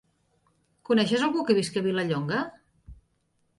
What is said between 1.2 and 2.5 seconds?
algú que visqui a Vilallonga?